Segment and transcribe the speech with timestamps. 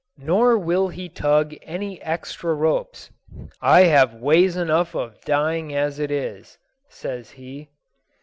[0.17, 3.11] Nor will he tug any extra ropes.
[3.61, 6.57] "I have ways enough of dying as it is,"
[6.89, 7.69] says he.